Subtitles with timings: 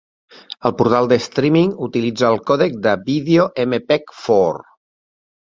[0.69, 4.61] El portal de streaming utilitza el còdec de vídeo MPEG-Four.